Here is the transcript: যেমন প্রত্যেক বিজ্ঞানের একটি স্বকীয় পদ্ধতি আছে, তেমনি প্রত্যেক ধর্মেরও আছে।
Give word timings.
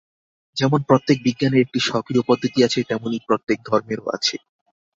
যেমন 0.57 0.79
প্রত্যেক 0.89 1.17
বিজ্ঞানের 1.23 1.63
একটি 1.65 1.79
স্বকীয় 1.79 2.21
পদ্ধতি 2.27 2.59
আছে, 2.63 2.79
তেমনি 2.89 3.17
প্রত্যেক 3.27 3.57
ধর্মেরও 3.67 4.07
আছে। 4.17 4.35